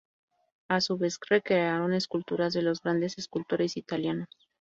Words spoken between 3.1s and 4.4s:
escultores italianos.